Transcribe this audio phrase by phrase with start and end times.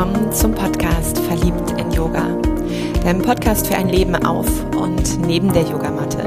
[0.00, 2.26] willkommen zum Podcast Verliebt in Yoga,
[3.04, 6.26] dem Podcast für ein Leben auf und neben der Yogamatte.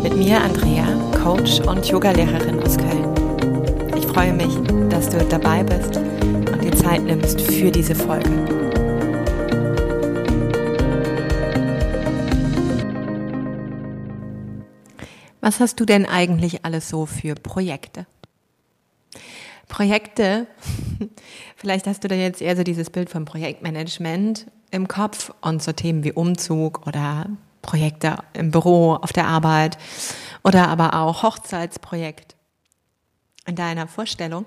[0.00, 0.86] Mit mir Andrea,
[1.20, 3.96] Coach und Yogalehrerin aus Köln.
[3.98, 4.54] Ich freue mich,
[4.90, 8.30] dass du dabei bist und dir Zeit nimmst für diese Folge.
[15.40, 18.06] Was hast du denn eigentlich alles so für Projekte?
[19.66, 20.46] Projekte,
[21.56, 25.72] vielleicht hast du da jetzt eher so dieses Bild vom Projektmanagement im Kopf und so
[25.72, 27.26] Themen wie Umzug oder
[27.62, 29.78] Projekte im Büro, auf der Arbeit
[30.42, 32.36] oder aber auch Hochzeitsprojekt
[33.46, 34.46] in deiner Vorstellung.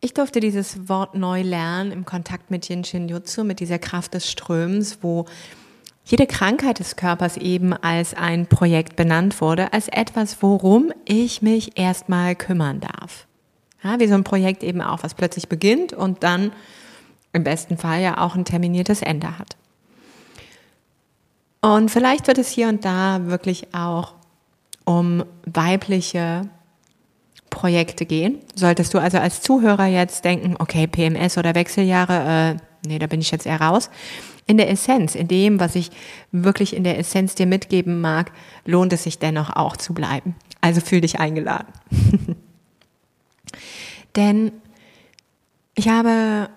[0.00, 4.14] Ich durfte dieses Wort neu lernen im Kontakt mit Yin Shin Jutsu, mit dieser Kraft
[4.14, 5.26] des Ströms, wo
[6.04, 11.78] jede Krankheit des Körpers eben als ein Projekt benannt wurde, als etwas, worum ich mich
[11.78, 13.26] erstmal kümmern darf.
[13.82, 16.52] Ja, wie so ein Projekt eben auch, was plötzlich beginnt und dann
[17.32, 19.56] im besten Fall ja auch ein terminiertes Ende hat.
[21.62, 24.14] Und vielleicht wird es hier und da wirklich auch
[24.84, 26.48] um weibliche
[27.50, 28.38] Projekte gehen.
[28.54, 33.20] Solltest du also als Zuhörer jetzt denken, okay, PMS oder Wechseljahre, äh, nee, da bin
[33.20, 33.90] ich jetzt eher raus.
[34.46, 35.90] In der Essenz, in dem, was ich
[36.32, 38.32] wirklich in der Essenz dir mitgeben mag,
[38.64, 40.34] lohnt es sich dennoch auch zu bleiben.
[40.60, 41.68] Also fühl dich eingeladen.
[44.16, 44.52] Denn
[45.74, 46.50] ich habe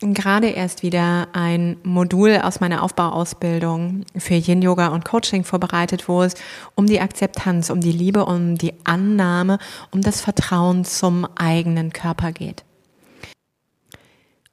[0.00, 6.22] gerade erst wieder ein Modul aus meiner Aufbauausbildung für Yin Yoga und Coaching vorbereitet, wo
[6.22, 6.34] es
[6.74, 9.58] um die Akzeptanz, um die Liebe, um die Annahme,
[9.90, 12.64] um das Vertrauen zum eigenen Körper geht.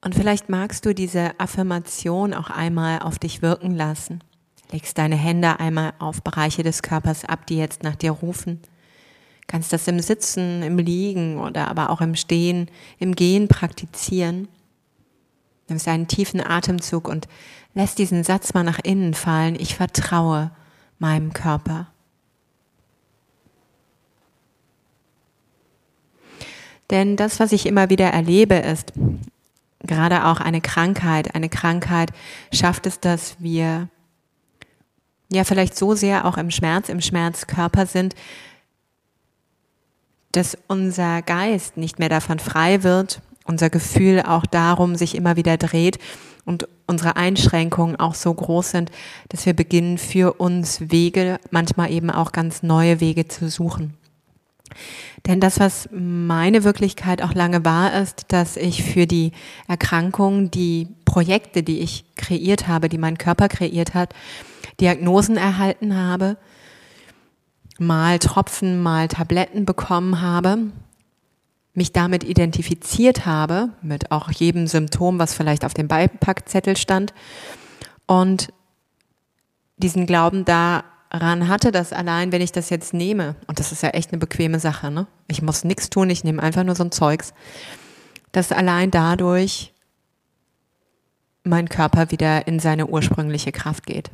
[0.03, 4.23] Und vielleicht magst du diese Affirmation auch einmal auf dich wirken lassen.
[4.71, 8.61] Legst deine Hände einmal auf Bereiche des Körpers ab, die jetzt nach dir rufen.
[9.51, 14.47] Kannst das im Sitzen, im Liegen oder aber auch im Stehen, im Gehen praktizieren.
[15.67, 17.27] Nimmst einen tiefen Atemzug und
[17.73, 19.55] lässt diesen Satz mal nach innen fallen.
[19.59, 20.51] Ich vertraue
[20.99, 21.87] meinem Körper.
[26.89, 28.93] Denn das, was ich immer wieder erlebe, ist,
[29.79, 32.13] gerade auch eine Krankheit, eine Krankheit
[32.53, 33.89] schafft es, dass wir
[35.29, 38.15] ja vielleicht so sehr auch im Schmerz, im Schmerzkörper sind,
[40.31, 45.57] dass unser Geist nicht mehr davon frei wird, unser Gefühl auch darum sich immer wieder
[45.57, 45.99] dreht
[46.45, 48.91] und unsere Einschränkungen auch so groß sind,
[49.29, 53.95] dass wir beginnen für uns Wege, manchmal eben auch ganz neue Wege zu suchen.
[55.27, 59.33] Denn das, was meine Wirklichkeit auch lange war, ist, dass ich für die
[59.67, 64.13] Erkrankung, die Projekte, die ich kreiert habe, die mein Körper kreiert hat,
[64.79, 66.37] Diagnosen erhalten habe,
[67.81, 70.57] mal Tropfen, mal Tabletten bekommen habe,
[71.73, 77.13] mich damit identifiziert habe, mit auch jedem Symptom, was vielleicht auf dem Beipackzettel stand,
[78.05, 78.53] und
[79.77, 83.89] diesen Glauben daran hatte, dass allein, wenn ich das jetzt nehme, und das ist ja
[83.89, 85.07] echt eine bequeme Sache, ne?
[85.27, 87.33] Ich muss nichts tun, ich nehme einfach nur so ein Zeugs,
[88.31, 89.73] dass allein dadurch
[91.43, 94.11] mein Körper wieder in seine ursprüngliche Kraft geht.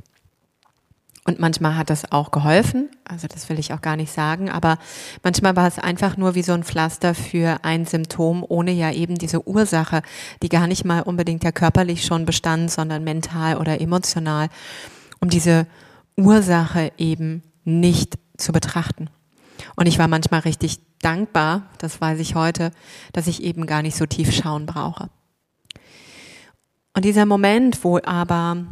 [1.28, 4.78] Und manchmal hat das auch geholfen, also das will ich auch gar nicht sagen, aber
[5.24, 9.16] manchmal war es einfach nur wie so ein Pflaster für ein Symptom, ohne ja eben
[9.16, 10.04] diese Ursache,
[10.42, 14.48] die gar nicht mal unbedingt ja körperlich schon bestand, sondern mental oder emotional,
[15.20, 15.68] um diese
[16.16, 19.10] Ursache eben nicht zu betrachten.
[19.76, 22.72] Und ich war manchmal richtig dankbar, das weiß ich heute,
[23.12, 25.10] dass ich eben gar nicht so tief schauen brauche.
[26.96, 28.66] Und dieser Moment, wo aber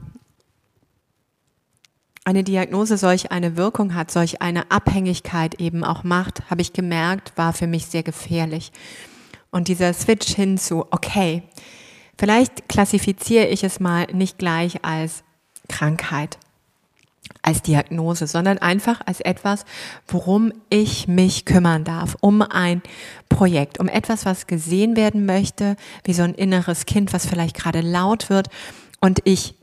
[2.25, 7.31] eine Diagnose solch eine Wirkung hat, solch eine Abhängigkeit eben auch macht, habe ich gemerkt,
[7.35, 8.71] war für mich sehr gefährlich.
[9.51, 11.43] Und dieser Switch hin zu, okay,
[12.17, 15.23] vielleicht klassifiziere ich es mal nicht gleich als
[15.69, 16.39] Krankheit,
[17.43, 19.63] als Diagnose, sondern einfach als etwas,
[20.07, 22.81] worum ich mich kümmern darf, um ein
[23.29, 27.81] Projekt, um etwas, was gesehen werden möchte, wie so ein inneres Kind, was vielleicht gerade
[27.81, 28.49] laut wird
[28.99, 29.53] und ich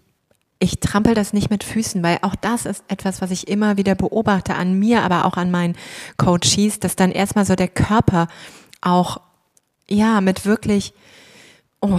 [0.62, 3.97] ich trampel das nicht mit Füßen, weil auch das ist etwas, was ich immer wieder
[3.97, 5.76] beobachte an mir, aber auch an meinen
[6.19, 8.29] Coaches, dass dann erstmal so der Körper
[8.81, 9.20] auch,
[9.88, 10.94] ja, mit wirklich
[11.81, 11.99] oh,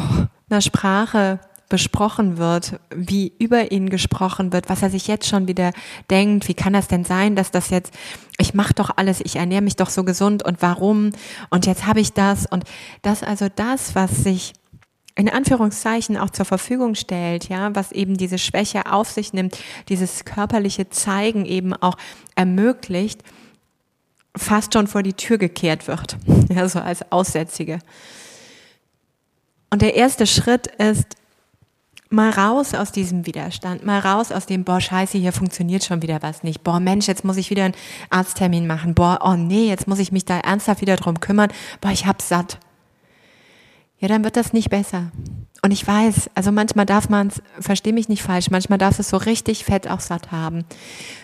[0.50, 5.74] einer Sprache besprochen wird, wie über ihn gesprochen wird, was er sich jetzt schon wieder
[6.09, 7.94] denkt, wie kann das denn sein, dass das jetzt,
[8.38, 11.09] ich mache doch alles, ich ernähre mich doch so gesund und warum?
[11.50, 12.45] Und jetzt habe ich das.
[12.45, 12.63] Und
[13.01, 14.54] das also das, was sich
[15.15, 19.57] in Anführungszeichen auch zur Verfügung stellt, ja, was eben diese Schwäche auf sich nimmt,
[19.89, 21.98] dieses körperliche Zeigen eben auch
[22.36, 23.21] ermöglicht,
[24.36, 26.18] fast schon vor die Tür gekehrt wird,
[26.50, 27.80] ja, so als Aussätzige.
[29.69, 31.16] Und der erste Schritt ist,
[32.09, 36.21] mal raus aus diesem Widerstand, mal raus aus dem, boah, scheiße, hier funktioniert schon wieder
[36.21, 36.63] was nicht.
[36.63, 37.74] Boah, Mensch, jetzt muss ich wieder einen
[38.09, 38.94] Arzttermin machen.
[38.94, 41.51] Boah, oh nee, jetzt muss ich mich da ernsthaft wieder drum kümmern.
[41.81, 42.59] Boah, ich hab's satt.
[44.03, 45.13] Ja, dann wird das nicht besser.
[45.61, 49.07] Und ich weiß, also manchmal darf man es, versteh mich nicht falsch, manchmal darf es
[49.07, 50.65] so richtig fett auch satt haben.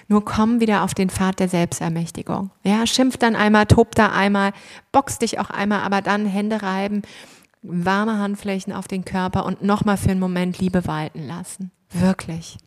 [0.08, 2.52] Nur komm wieder auf den Pfad der Selbstermächtigung.
[2.64, 4.54] Ja, schimpf dann einmal, tob da einmal,
[4.94, 7.02] box dich auch einmal, aber dann Hände reiben
[7.62, 11.72] warme Handflächen auf den Körper und nochmal für einen Moment Liebe walten lassen.
[11.92, 12.58] Wirklich.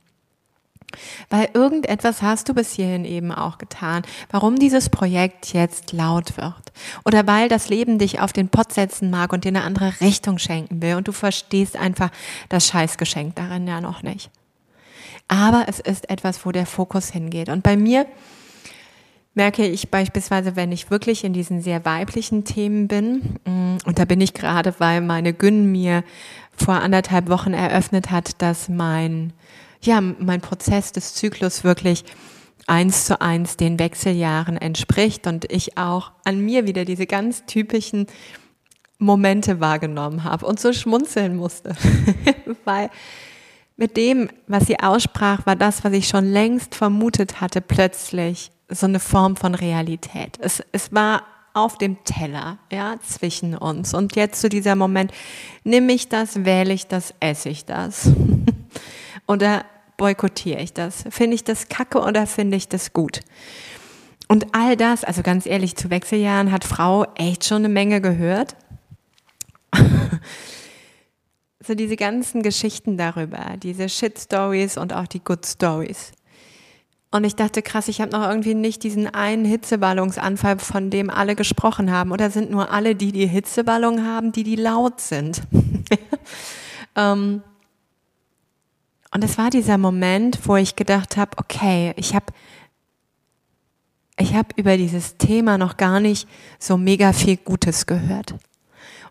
[1.30, 6.72] Weil irgendetwas hast du bis hierhin eben auch getan, warum dieses Projekt jetzt laut wird.
[7.04, 10.38] Oder weil das Leben dich auf den Pott setzen mag und dir eine andere Richtung
[10.38, 12.10] schenken will und du verstehst einfach
[12.48, 14.30] das Scheißgeschenk darin ja noch nicht.
[15.28, 17.48] Aber es ist etwas, wo der Fokus hingeht.
[17.48, 18.06] Und bei mir
[19.34, 24.04] merke ich beispielsweise, wenn ich wirklich in diesen sehr weiblichen Themen bin, mm, und da
[24.04, 26.04] bin ich gerade, weil meine Gün mir
[26.54, 29.32] vor anderthalb Wochen eröffnet hat, dass mein,
[29.82, 32.04] ja, mein Prozess des Zyklus wirklich
[32.66, 38.06] eins zu eins den Wechseljahren entspricht und ich auch an mir wieder diese ganz typischen
[38.98, 41.74] Momente wahrgenommen habe und so schmunzeln musste,
[42.64, 42.90] weil
[43.76, 48.86] mit dem, was sie aussprach, war das, was ich schon längst vermutet hatte, plötzlich so
[48.86, 50.38] eine Form von Realität.
[50.40, 51.24] Es, es war
[51.54, 53.92] auf dem Teller, ja, zwischen uns.
[53.92, 55.12] Und jetzt zu dieser Moment,
[55.64, 58.10] nehme ich das, wähle ich das, esse ich das?
[59.26, 59.64] oder
[60.02, 61.04] boykottiere ich das?
[61.10, 63.20] Finde ich das kacke oder finde ich das gut?
[64.26, 68.56] Und all das, also ganz ehrlich, zu Wechseljahren hat Frau echt schon eine Menge gehört.
[71.64, 76.10] so diese ganzen Geschichten darüber, diese Shit Stories und auch die Good Stories.
[77.12, 81.36] Und ich dachte, krass, ich habe noch irgendwie nicht diesen einen Hitzeballungsanfall, von dem alle
[81.36, 82.10] gesprochen haben.
[82.10, 85.42] Oder sind nur alle, die die Hitzeballung haben, die die laut sind?
[86.96, 87.42] ähm,
[89.12, 92.26] und es war dieser Moment, wo ich gedacht habe, okay, ich habe
[94.18, 96.28] ich hab über dieses Thema noch gar nicht
[96.58, 98.34] so mega viel Gutes gehört.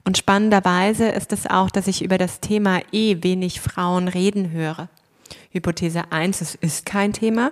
[0.04, 4.90] Und spannenderweise ist es auch, dass ich über das Thema eh wenig Frauen reden höre.
[5.52, 7.52] Hypothese 1, es ist kein Thema.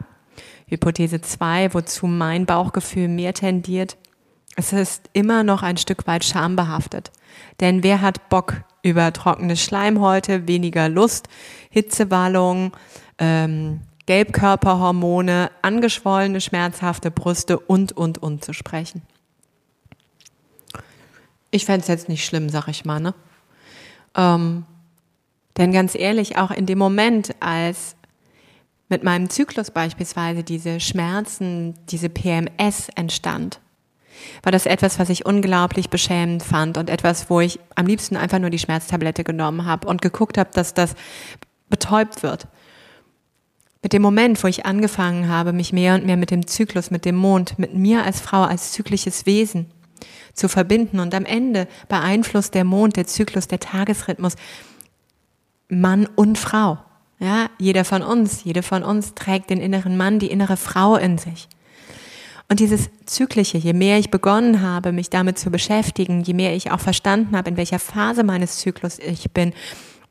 [0.67, 3.97] Hypothese 2, wozu mein Bauchgefühl mehr tendiert,
[4.55, 7.11] es ist immer noch ein Stück weit schambehaftet.
[7.59, 11.27] Denn wer hat Bock über trockene Schleimhäute, weniger Lust,
[11.69, 12.75] Hitzewallung,
[13.17, 19.03] ähm, Gelbkörperhormone, angeschwollene, schmerzhafte Brüste und, und, und zu sprechen?
[21.51, 23.13] Ich fände es jetzt nicht schlimm, sag ich mal, ne?
[24.15, 24.65] Ähm,
[25.57, 27.95] denn ganz ehrlich, auch in dem Moment, als
[28.87, 33.59] mit meinem Zyklus beispielsweise diese Schmerzen, diese PMS entstand,
[34.43, 38.39] war das etwas, was ich unglaublich beschämend fand und etwas, wo ich am liebsten einfach
[38.39, 40.95] nur die Schmerztablette genommen habe und geguckt habe, dass das
[41.69, 42.47] betäubt wird.
[43.81, 47.05] Mit dem Moment, wo ich angefangen habe, mich mehr und mehr mit dem Zyklus, mit
[47.05, 49.71] dem Mond, mit mir als Frau, als zyklisches Wesen
[50.33, 54.35] zu verbinden und am Ende beeinflusst der Mond, der Zyklus, der Tagesrhythmus
[55.69, 56.79] Mann und Frau.
[57.19, 61.17] Ja, jeder von uns, jede von uns trägt den inneren Mann, die innere Frau in
[61.17, 61.47] sich.
[62.51, 66.71] Und dieses Zyklische, je mehr ich begonnen habe, mich damit zu beschäftigen, je mehr ich
[66.71, 69.53] auch verstanden habe, in welcher Phase meines Zyklus ich bin,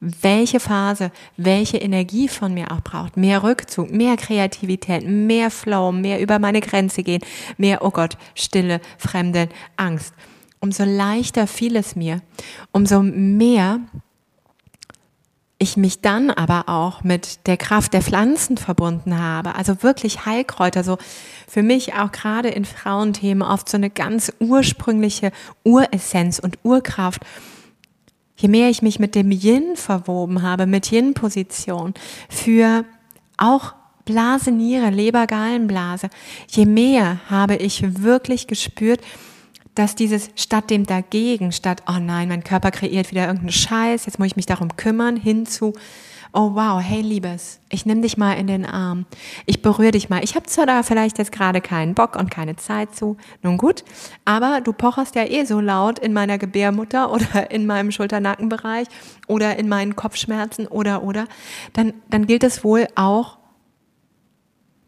[0.01, 3.17] welche Phase, welche Energie von mir auch braucht.
[3.17, 7.23] Mehr Rückzug, mehr Kreativität, mehr Flow, mehr über meine Grenze gehen,
[7.57, 10.15] mehr, oh Gott, Stille, Fremde, Angst.
[10.61, 12.23] Umso leichter fiel es mir,
[12.71, 13.81] umso mehr
[15.59, 20.85] ich mich dann aber auch mit der Kraft der Pflanzen verbunden habe, also wirklich Heilkräuter,
[20.85, 20.99] so
[21.49, 25.33] für mich auch gerade in Frauenthemen oft so eine ganz ursprüngliche
[25.65, 27.23] Uressenz und Urkraft.
[28.37, 31.95] Je mehr ich mich mit dem Yin verwoben habe, mit Yin-Position,
[32.29, 32.85] für
[33.37, 33.75] auch
[34.05, 36.09] Blase, Niere, Leber, Gallenblase,
[36.49, 39.01] je mehr habe ich wirklich gespürt,
[39.79, 44.19] dass dieses statt dem dagegen, statt, oh nein, mein Körper kreiert wieder irgendeinen Scheiß, jetzt
[44.19, 45.73] muss ich mich darum kümmern, hin zu,
[46.33, 49.07] oh wow, hey Liebes, ich nehme dich mal in den Arm,
[49.47, 50.23] ich berühre dich mal.
[50.25, 53.85] Ich habe zwar da vielleicht jetzt gerade keinen Bock und keine Zeit zu, nun gut,
[54.25, 58.89] aber du pocherst ja eh so laut in meiner Gebärmutter oder in meinem Schulternackenbereich
[59.29, 61.27] oder in meinen Kopfschmerzen oder oder,
[61.73, 63.39] dann, dann gilt es wohl auch,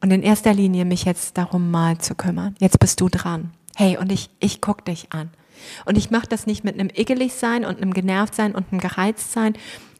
[0.02, 2.54] und in erster Linie mich jetzt darum mal zu kümmern.
[2.59, 3.50] Jetzt bist du dran.
[3.76, 5.30] Hey, und ich, ich guck dich an.
[5.84, 8.80] Und ich mache das nicht mit einem iggelig sein und einem genervt sein und einem
[8.80, 9.54] gereizt sein,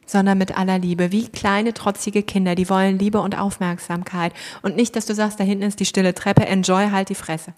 [0.05, 1.11] sondern mit aller Liebe.
[1.11, 4.33] Wie kleine, trotzige Kinder, die wollen Liebe und Aufmerksamkeit.
[4.61, 7.53] Und nicht, dass du sagst, da hinten ist die stille Treppe, enjoy halt die Fresse.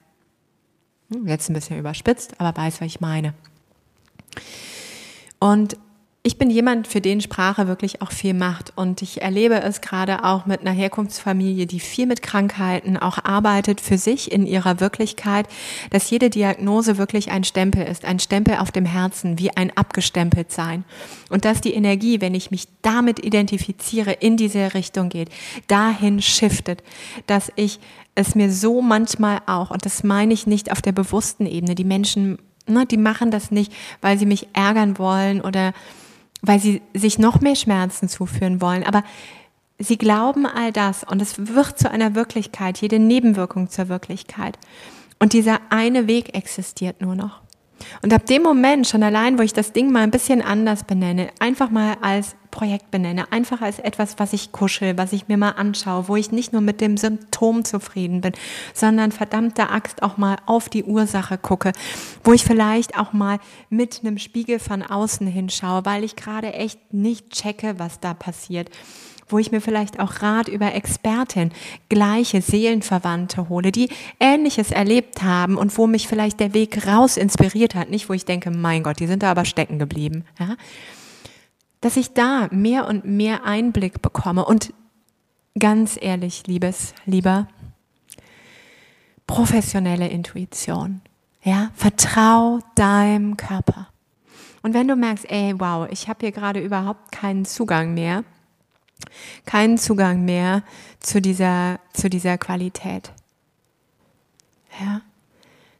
[1.11, 3.33] Hm, jetzt ein bisschen überspitzt, aber weiß, was ich meine.
[5.39, 5.77] Und
[6.25, 8.71] ich bin jemand, für den Sprache wirklich auch viel macht.
[8.77, 13.81] Und ich erlebe es gerade auch mit einer Herkunftsfamilie, die viel mit Krankheiten auch arbeitet
[13.81, 15.47] für sich in ihrer Wirklichkeit,
[15.89, 20.49] dass jede Diagnose wirklich ein Stempel ist, ein Stempel auf dem Herzen, wie ein abgestempelt
[20.49, 20.85] sein.
[21.29, 25.27] Und dass die Energie, wenn ich mich damit identifiziere, in diese Richtung geht,
[25.67, 26.83] dahin shiftet,
[27.27, 27.81] dass ich
[28.15, 31.83] es mir so manchmal auch, und das meine ich nicht auf der bewussten Ebene, die
[31.83, 35.73] Menschen, ne, die machen das nicht, weil sie mich ärgern wollen oder
[36.43, 38.83] weil sie sich noch mehr Schmerzen zuführen wollen.
[38.83, 39.03] Aber
[39.79, 44.59] sie glauben all das und es wird zu einer Wirklichkeit, jede Nebenwirkung zur Wirklichkeit.
[45.19, 47.41] Und dieser eine Weg existiert nur noch.
[48.01, 51.29] Und ab dem Moment, schon allein, wo ich das Ding mal ein bisschen anders benenne,
[51.39, 55.53] einfach mal als Projekt benenne, einfach als etwas, was ich kuschel, was ich mir mal
[55.53, 58.33] anschaue, wo ich nicht nur mit dem Symptom zufrieden bin,
[58.75, 61.71] sondern verdammte Axt auch mal auf die Ursache gucke,
[62.23, 63.39] wo ich vielleicht auch mal
[63.71, 68.69] mit einem Spiegel von außen hinschaue, weil ich gerade echt nicht checke, was da passiert
[69.29, 71.51] wo ich mir vielleicht auch Rat über Expertin,
[71.89, 77.73] gleiche Seelenverwandte hole, die Ähnliches erlebt haben und wo mich vielleicht der Weg raus inspiriert
[77.73, 80.25] hat, nicht wo ich denke, mein Gott, die sind da aber stecken geblieben.
[80.39, 80.55] Ja?
[81.83, 84.73] Dass ich da mehr und mehr Einblick bekomme und
[85.59, 87.49] ganz ehrlich, liebes, lieber,
[89.27, 91.01] professionelle Intuition.
[91.43, 93.89] Ja, vertrau deinem Körper.
[94.61, 98.23] Und wenn du merkst, ey, wow, ich habe hier gerade überhaupt keinen Zugang mehr,
[99.45, 100.63] keinen Zugang mehr
[101.01, 103.11] zu dieser, zu dieser Qualität.
[104.79, 105.01] Ja?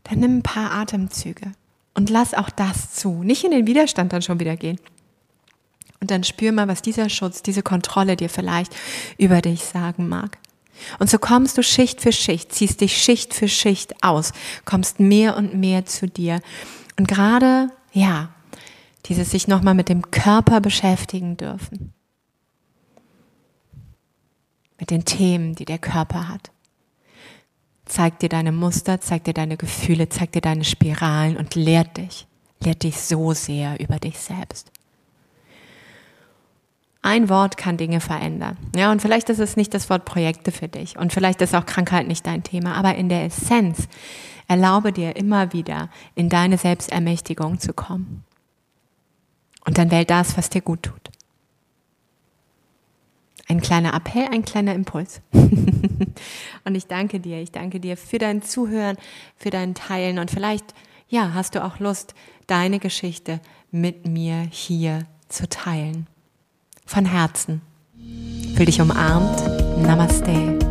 [0.04, 1.54] Dann nimm ein paar Atemzüge
[1.94, 3.24] und lass auch das zu.
[3.24, 4.82] Nicht in den Widerstand dann schon wieder gehen.
[6.04, 8.76] Und dann spür mal, was dieser Schutz, diese Kontrolle dir vielleicht
[9.18, 10.38] über dich sagen mag.
[11.00, 14.34] Und so kommst du Schicht für Schicht, ziehst dich Schicht für Schicht aus,
[14.66, 16.42] kommst mehr und mehr zu dir.
[17.00, 18.34] Und gerade, ja,
[19.06, 21.94] dieses sich nochmal mit dem Körper beschäftigen dürfen
[24.78, 26.52] mit den Themen, die der Körper hat.
[27.86, 32.28] Zeigt dir deine Muster, zeigt dir deine Gefühle, zeigt dir deine Spiralen und lehrt dich,
[32.60, 34.70] lehrt dich so sehr über dich selbst.
[37.06, 38.58] Ein Wort kann Dinge verändern.
[38.78, 41.66] Ja, und vielleicht ist es nicht das Wort Projekte für dich und vielleicht ist auch
[41.66, 43.90] Krankheit nicht dein Thema, aber in der Essenz
[44.48, 48.24] erlaube dir immer wieder in deine Selbstermächtigung zu kommen.
[49.66, 51.12] Und dann wähl das, was dir gut tut.
[53.50, 55.22] Ein kleiner Appell, ein kleiner Impuls.
[55.34, 58.96] und ich danke dir, ich danke dir für dein Zuhören,
[59.36, 60.74] für dein Teilen und vielleicht,
[61.10, 62.16] ja, hast du auch Lust,
[62.48, 63.42] deine Geschichte
[63.72, 66.08] mit mir hier zu teilen.
[66.86, 67.62] Von Herzen.
[68.56, 69.44] Fühl dich umarmt.
[69.82, 70.63] Namaste.